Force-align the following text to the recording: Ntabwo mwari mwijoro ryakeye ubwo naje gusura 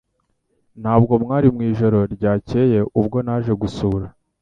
Ntabwo 0.81 1.13
mwari 1.23 1.47
mwijoro 1.55 1.99
ryakeye 2.13 2.79
ubwo 2.99 3.17
naje 3.25 3.53
gusura 3.61 4.05